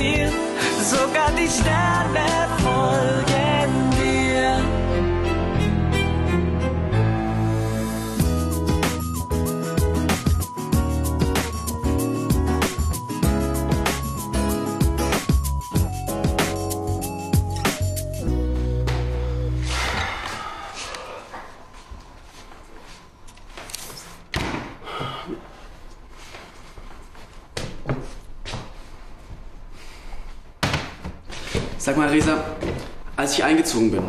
[0.00, 0.32] til,
[0.82, 2.28] sogar die Sterne
[2.62, 3.29] folgen.
[31.80, 32.44] Sag mal, Resa,
[33.16, 34.02] als ich eingezogen bin,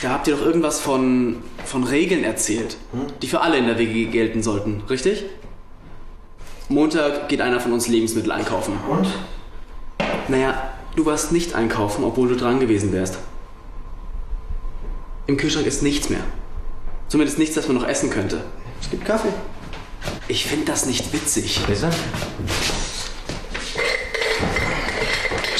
[0.00, 1.36] da habt ihr doch irgendwas von,
[1.66, 2.78] von Regeln erzählt,
[3.20, 5.26] die für alle in der WG gelten sollten, richtig?
[6.70, 8.78] Montag geht einer von uns Lebensmittel einkaufen.
[8.88, 9.06] Und?
[10.28, 13.18] Naja, du warst nicht einkaufen, obwohl du dran gewesen wärst.
[15.26, 16.24] Im Kühlschrank ist nichts mehr.
[17.08, 18.42] Zumindest nichts, das man noch essen könnte.
[18.80, 19.28] Es gibt Kaffee.
[20.26, 21.60] Ich finde das nicht witzig.
[21.68, 21.90] Lisa?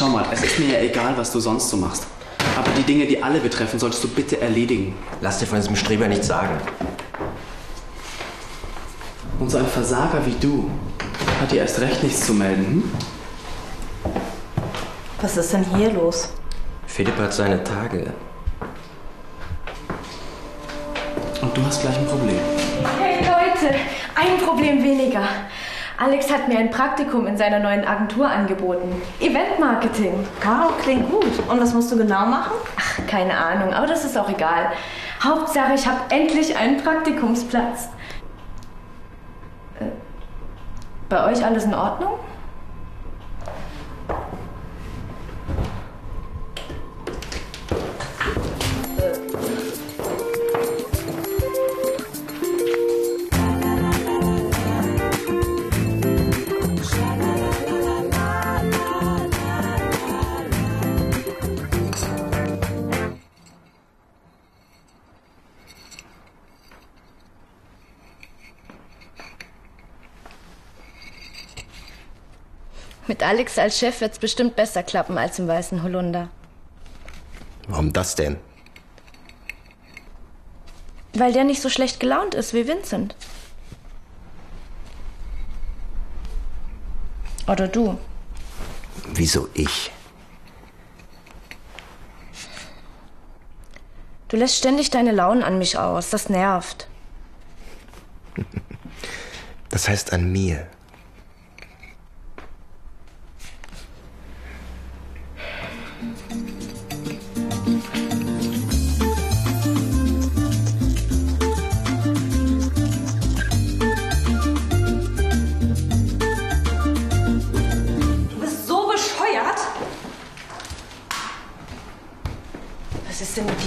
[0.00, 2.06] Schau mal, es ist mir ja egal, was du sonst so machst.
[2.56, 4.94] Aber die Dinge, die alle betreffen, solltest du bitte erledigen.
[5.20, 6.58] Lass dir von diesem Streber nichts sagen.
[9.38, 10.70] Und so ein Versager wie du
[11.42, 12.90] hat dir erst recht nichts zu melden.
[14.02, 14.12] Hm?
[15.20, 16.30] Was ist denn hier los?
[16.86, 18.14] Philipp hat seine Tage.
[21.42, 22.40] Und du hast gleich ein Problem.
[22.98, 23.74] Hey Leute,
[24.14, 25.28] ein Problem weniger.
[26.00, 29.02] Alex hat mir ein Praktikum in seiner neuen Agentur angeboten.
[29.20, 30.26] Eventmarketing.
[30.42, 31.46] Wow, klingt gut.
[31.46, 32.52] Und was musst du genau machen?
[32.78, 34.72] Ach, keine Ahnung, aber das ist auch egal.
[35.22, 37.90] Hauptsache, ich habe endlich einen Praktikumsplatz.
[39.78, 39.88] Äh,
[41.10, 42.12] bei euch alles in Ordnung?
[73.10, 76.28] Mit Alex als Chef wird's bestimmt besser klappen als im Weißen Holunder.
[77.66, 78.36] Warum das denn?
[81.14, 83.16] Weil der nicht so schlecht gelaunt ist wie Vincent.
[87.48, 87.98] Oder du.
[89.08, 89.90] Wieso ich?
[94.28, 96.10] Du lässt ständig deine Launen an mich aus.
[96.10, 96.86] Das nervt.
[99.68, 100.68] Das heißt an mir.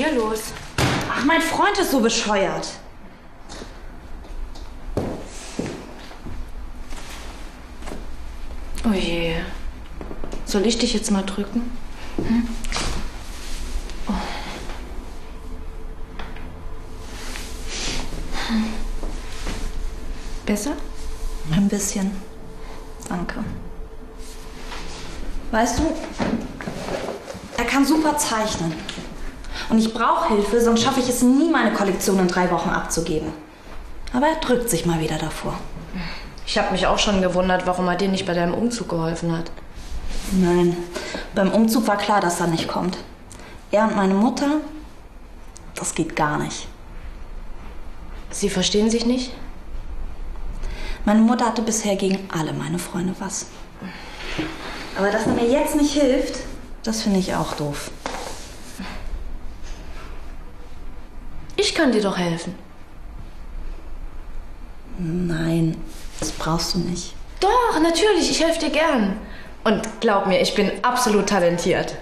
[0.00, 0.54] Dir los?
[1.10, 2.68] Ach, mein Freund ist so bescheuert.
[8.82, 9.34] Oh je.
[10.46, 11.70] Soll ich dich jetzt mal drücken?
[12.16, 12.48] Hm?
[14.08, 14.12] Oh.
[20.46, 20.72] Besser?
[21.50, 22.10] Ein bisschen.
[23.06, 23.44] Danke.
[25.50, 25.92] Weißt du,
[27.58, 28.72] er kann super zeichnen.
[29.68, 33.32] Und ich brauche Hilfe, sonst schaffe ich es nie, meine Kollektion in drei Wochen abzugeben.
[34.12, 35.54] Aber er drückt sich mal wieder davor.
[36.46, 39.52] Ich habe mich auch schon gewundert, warum er dir nicht bei deinem Umzug geholfen hat.
[40.32, 40.76] Nein,
[41.34, 42.98] beim Umzug war klar, dass er nicht kommt.
[43.70, 44.60] Er und meine Mutter,
[45.76, 46.66] das geht gar nicht.
[48.30, 49.32] Sie verstehen sich nicht?
[51.04, 53.46] Meine Mutter hatte bisher gegen alle meine Freunde was.
[54.96, 56.40] Aber dass er mir jetzt nicht hilft,
[56.82, 57.90] das finde ich auch doof.
[61.60, 62.54] Ich kann dir doch helfen.
[64.98, 65.76] Nein,
[66.18, 67.14] das brauchst du nicht.
[67.38, 69.18] Doch, natürlich, ich helfe dir gern.
[69.64, 71.96] Und glaub mir, ich bin absolut talentiert.